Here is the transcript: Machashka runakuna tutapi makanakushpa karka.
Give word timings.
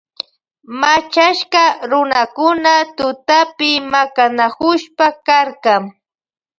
Machashka 0.79 1.63
runakuna 1.91 2.73
tutapi 2.97 3.71
makanakushpa 3.93 5.05
karka. 5.25 5.75